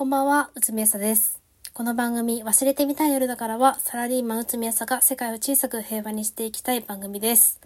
[0.00, 1.42] こんばんは、うつみやさです。
[1.74, 7.60] この番組、忘れてみたい夜だからは、サラリーマンうつみやさが世界を小さく平和にしていきたい番組です。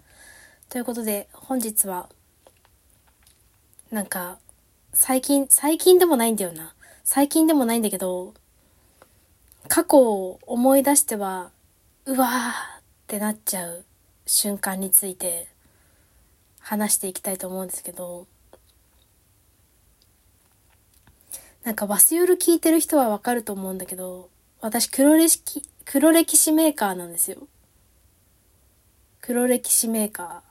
[0.67, 2.09] ということで、本日は、
[3.89, 4.37] なんか、
[4.91, 6.75] 最近、最近でもないんだよな。
[7.05, 8.33] 最近でもないんだけど、
[9.69, 11.51] 過去を思い出しては、
[12.03, 13.85] うわーってなっちゃう
[14.25, 15.47] 瞬間について
[16.59, 18.27] 話していきたいと思うんですけど、
[21.65, 24.29] なんかバスヨル聞いてる人はわかると思うんだけど、
[24.61, 27.47] 私黒歴史、黒歴史メーカーなんですよ。
[29.19, 30.43] 黒歴史メーカ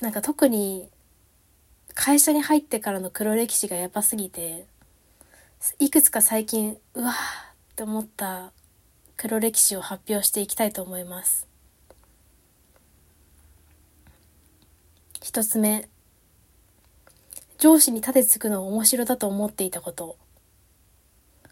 [0.00, 0.04] ー。
[0.04, 0.90] なんか特に
[1.94, 4.66] 会社に入ってからの黒歴史がやばすぎて、
[5.78, 7.16] いくつか最近、うわーっ
[7.76, 8.52] て思った
[9.16, 11.46] 黒歴史を発表していきたいと思います。
[15.22, 15.88] 一つ目、
[17.58, 20.16] 上司に立てつくの面白だと思っていたこと。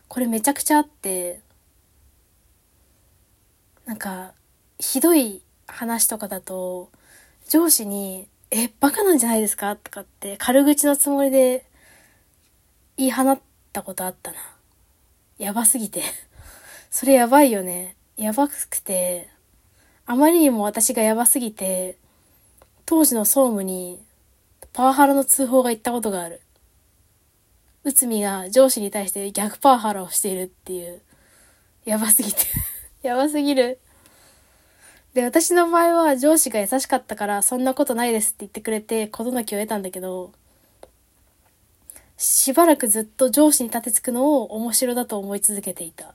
[0.09, 1.41] これめちゃくちゃあって、
[3.87, 4.33] なんか、
[4.79, 6.91] ひどい話とかだと、
[7.49, 11.65] 上司に、え、バカなんじゃないですかとかって軽口のつもりで
[12.99, 13.41] 言い放っ
[13.73, 14.39] たことあったな。
[15.39, 16.03] やばすぎて。
[16.91, 17.97] それやばいよね。
[18.17, 19.31] やばくて、
[20.05, 21.97] あまりにも私がやばすぎて、
[22.85, 24.05] 当時の総務に
[24.73, 26.41] パワハラの通報が行ったことがある。
[27.85, 31.03] 内海が上司に対して逆パワハラをしているっていう。
[31.85, 32.47] やばすぎて
[33.03, 33.79] やばすぎる。
[35.15, 40.33] で、私の場合は上司が優しかったからそんなことないですって言ってくれて事なきを得たんだけど、
[42.17, 46.15] しばらくずっと上司に立てつくのを面白だと思い続けていた。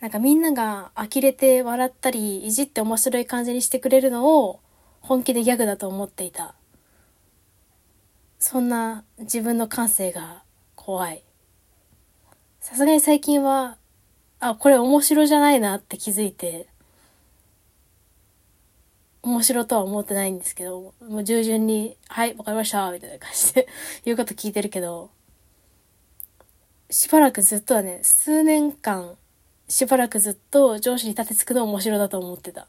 [0.00, 4.60] なんかみんなが呆れて笑ったり、いじって面白い感じにしてくれるのを
[5.06, 6.56] 本気でギャグだと思っていた。
[8.40, 10.42] そんな自分の感性が
[10.74, 11.22] 怖い。
[12.58, 13.76] さすがに最近は、
[14.40, 16.66] あ、これ面白じゃないなって気づいて、
[19.22, 23.68] 面白とは思ってないんですけど、もう従順に、はい、わかりました、みたいな感じで
[24.04, 25.10] 言うこと聞いてるけど、
[26.90, 29.16] しばらくずっとはね、数年間、
[29.68, 32.66] しばらくずっと上司に立てつくの面白だと思ってた。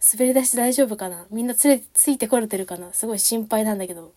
[0.00, 1.26] 滑り出し大丈夫かな？
[1.30, 2.92] みんなつれ、ついてこれてるかな？
[2.92, 4.12] すごい心配なんだけど。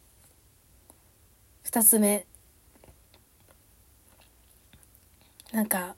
[1.64, 2.26] 二つ目。
[5.52, 5.96] なんか、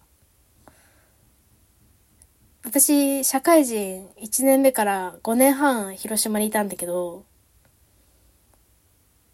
[2.64, 7.26] 私、社会人1年目から5年半広島にいたんだけど、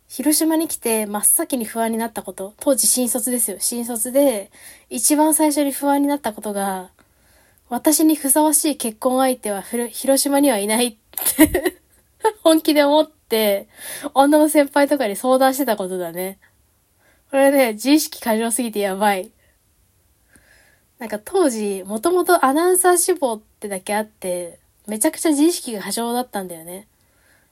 [0.08, 3.58] 広島に来て真っ先に不安になったこと、当時新卒ですよ。
[3.59, 4.50] 新卒で、
[4.90, 6.90] 一番最初に不安になったことが、
[7.69, 10.97] 私にふさわしい結婚相手は広島にはいないっ
[11.38, 11.81] て
[12.44, 13.67] 本気で思って、
[14.13, 16.39] 女の先輩とかに相談してたことだね。
[17.29, 19.31] これね、自意識過剰すぎてやばい。
[21.00, 26.88] なんか当時、もともとアナウンサー志望ってだけあって、めちゃくちゃ自意識が過剰だったんだよね。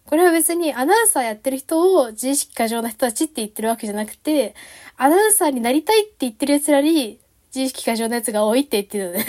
[0.06, 4.56] これは別にアナウンサーやってる人を自意識過剰な人たちって言ってるわけじゃなくて、
[4.98, 7.20] アナウンサーになりたいって言ってる奴らに、
[7.54, 9.26] 自意識過剰な奴が多いって言ってるのね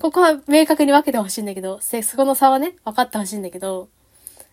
[0.00, 3.88] ここは明確に分けてほしいんだけど、そこの差はね、分かってほしいんだけど、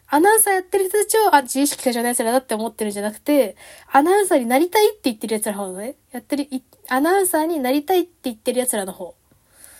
[0.07, 3.55] アナウンサーやってる人たちを、あ、自意識過剰な奴らだって思ってるんじゃなくて、
[3.91, 6.47] アナウンサーになりたいって言ってる奴らの方ね、やってる、
[6.89, 9.15] アナウンサーになりたいって言ってる奴らの方。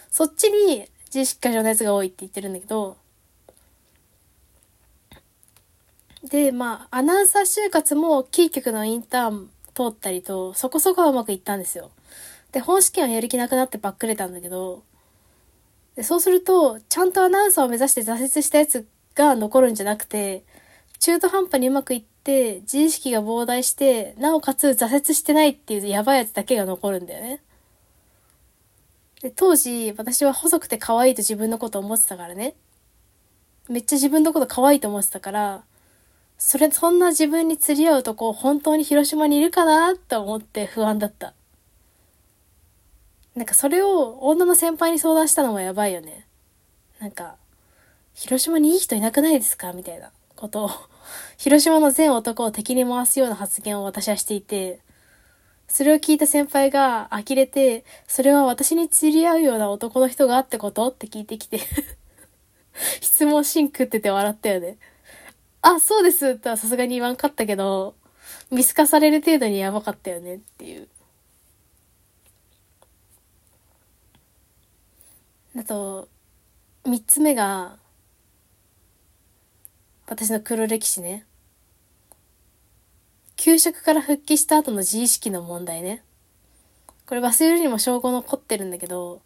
[0.09, 2.97] そっちに自意識過剰な奴が多いって言ってるんだけど、
[6.23, 11.91] で、まあ、アナウンサー就活もキー局のインターン通ったりと、そこそこはうまくいったんですよ。
[12.51, 14.83] で、本試験はやる気なくなってばっくれたんだけど、
[15.95, 20.43] でそうすると、ちゃんとアナウンサーを目指して挫折したやつが残るんじゃなくて、
[20.99, 27.41] 中途半端にうまくいって、自意識が膨大して、なおかつ挫折してないっていうやばいやつだけが残るんだよね。
[29.21, 32.55] で、当時、私は細くて可愛いと自分のこと思ってたからね。
[33.69, 35.63] めっちゃ自分のこと可愛いと思ってたから、
[36.37, 41.33] それ、そんな自分に釣り合う男、本当に広島にいるかなって思って不安だった。
[43.35, 46.27] なんかそれを女の先輩に相談したのもやばいよね。
[46.99, 47.35] なんか、
[48.13, 49.73] 広島にいい人いなくないですか？
[49.73, 50.11] みたいな。
[50.35, 50.69] ことを、
[51.37, 54.81] 広島の全男を敵に回すような発言を私はしていて、
[55.67, 60.89] それを聞いた先輩が呆れて、それは私に釣り合うような男の人があってこと？
[60.89, 61.61] って聞いてきて。
[63.01, 64.77] 質問シンクってて笑ったよね。
[65.61, 66.35] あ、そうです。
[66.37, 67.95] とはさすがに言わんかったけど、
[68.51, 70.87] 見透かされる程度にやばかったよねっていう。
[75.55, 76.09] あと、
[76.85, 77.77] 三つ目が、
[80.07, 81.25] 私の黒歴史ね。
[83.35, 86.03] 給食から復帰した後の自意識の問題ね。
[87.05, 89.21] これ忘れるにも証拠残ってるんだけど、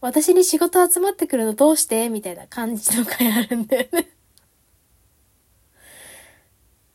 [0.00, 2.08] 私に仕事集まってくるのどうして？
[2.08, 4.08] みたいな感じの回あるんだよね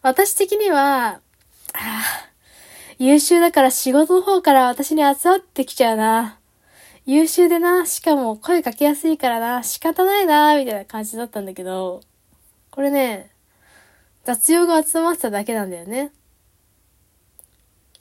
[0.02, 1.20] 私的には、あ
[1.74, 2.04] あ、
[2.98, 6.39] 優秀だから仕事の方から私に集まってきちゃうな。
[7.12, 12.02] 優秀でな、しかも声かけやすいからな、仕方ないな、みたいな感じだったんだけど、
[12.70, 13.32] これね、
[14.26, 16.12] 雑用が集まってただけなんだよね。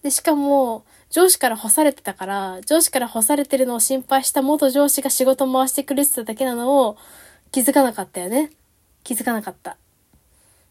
[0.03, 6.99] で、しかも、上司から干されてたから、上司から干されてるのを心配した元上司が仕事回してくれてただけなのを
[7.51, 8.51] 気づかなかったよね。
[9.05, 9.79] 気づかなかった。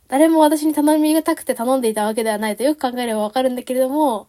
[0.10, 4.28] 誰も私に頼みがたくて頼んでいたわけではないとよく考えればわかるんだけれども、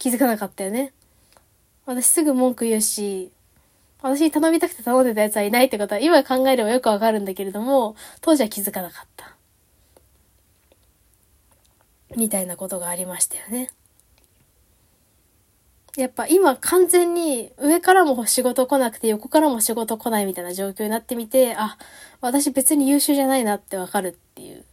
[0.00, 0.92] 気づかなかったよね。
[1.90, 3.32] 私すぐ文句言うし、
[4.00, 9.34] 私に頼みたくて頼んでた奴はいないってことは今考えればよくわかるんだけれども、当時は気づかなかった。
[12.14, 13.70] みたいなことがありましたよね。
[15.96, 21.76] やっぱ今完全に上からも仕事来なくて横からも仕事来ないみたいな状況になってみて、あ、
[22.20, 24.64] 私別に優秀じゃないなってわかるっていう。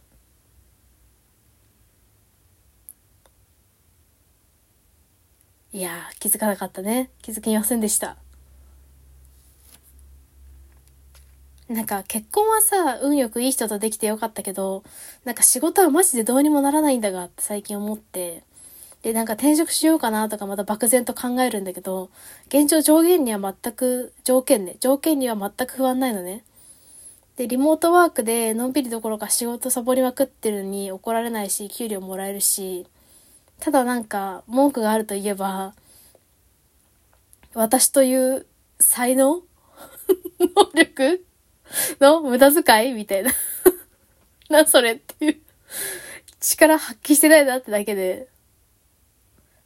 [5.78, 7.08] いや、気づかなかったね。
[7.22, 8.16] 気づきませんでした。
[11.68, 14.82] なんか結婚はさ、運よくいい人とできてよかったけど、
[15.24, 18.42] なんか仕事はマジでどうにもならないんだがって最近思って、
[19.02, 22.10] で、なんか転職しようかなとかまた漠然と考えるんだけど、
[22.48, 26.42] 現状上限には全く、条件ね、条件には全く不安ないのね。
[27.36, 32.84] で、リモートワークでのんびりどころか仕事サボりまくってるのに怒られないし、給料もらえるし、
[33.60, 35.74] ただなんか文句があるといえば、
[37.54, 38.46] 私という
[38.78, 39.42] 才能？
[40.38, 41.24] 能力？
[42.00, 43.32] の無駄遣いみたいな。
[44.48, 45.40] な、それっていう。
[46.40, 48.28] 力発揮してないなってだけで。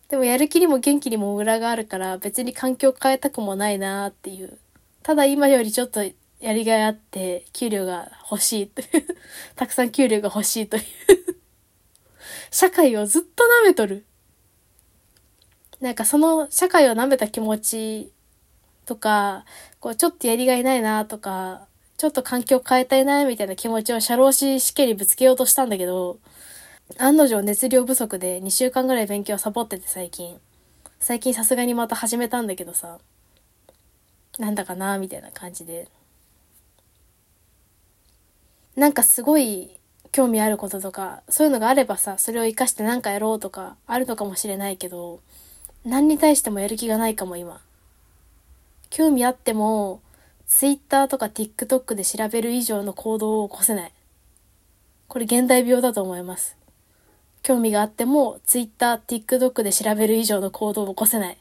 [0.08, 4.58] でもやる気にも元気にも裏があるから別に環境変えたくもないなっていう。
[5.02, 9.06] ただ今よりちょっとやりがいあって給料が欲しいという。
[9.56, 10.82] たくさん給料が欲しいという。
[12.52, 14.04] 社会をずっと舐めとる。
[15.80, 18.12] なんかその社会を舐めた気持ち
[18.84, 19.46] とか、
[19.80, 21.66] こうちょっとやりがいないなとか、
[21.96, 26.18] ちょっと環境変えたいなみたいな気持ちを社労士試験にぶつけようとしたんだけど、
[26.98, 30.38] 案の定熱量不足で2週間ぐらい勉強サボってて最近。
[31.00, 32.98] 最近さすがにまた始めたんだけどさ、
[34.38, 35.88] なんだかなみたいな感じで。
[38.76, 39.78] なんかすごい
[40.12, 45.20] 興味あることとか、そういうのがあればさ、それを活かして何かやろうとか、あるのかもしれないけど、
[45.86, 47.62] 何に対してもやる気がないかも今。
[48.90, 50.02] 興味あっても、
[50.46, 53.92] Twitter とか TikTok で調べる以上の行動を起こせない。
[55.08, 56.58] これ現代病だと思います。
[57.42, 61.38] 興味があっても Twitter、TikTok で調べる以上の行動を起こせない。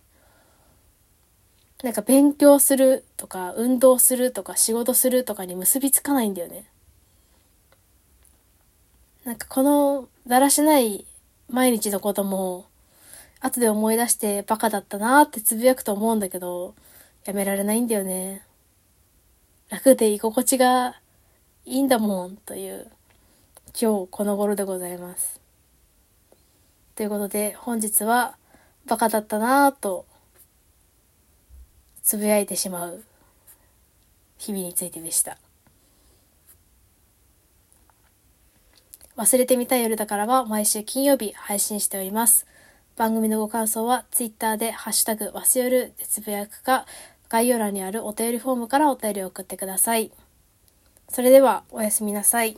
[1.83, 6.65] なんか勉強するとか、運動するとか、仕事するとかに結びつかないんだよね。
[9.25, 11.05] なんかこのだらしない
[11.49, 12.65] 毎日のことも、
[13.39, 16.73] 後で思い出してバカだったなーってつぶやくと思うんだけど、
[17.25, 18.43] やめられないんだよね。
[19.69, 20.99] 楽で居心地が
[21.65, 22.91] いいんだもんという
[23.79, 25.39] 今日この頃でございます。
[26.95, 28.35] ということで本日は
[28.85, 30.05] バカだったなぁと
[32.03, 33.03] つぶやいてしまう
[34.37, 35.37] 日々についてでした。
[39.17, 42.45] 忘れてみたい夜だからは毎週金曜日配信しております。
[42.95, 46.85] 番組のご感想は Twitter でハッシュタグわすよるでつぶやくか
[47.29, 50.11] 概要欄にあるお便りフォームからお便りを送ってください。
[51.09, 52.57] それではおやすみなさい。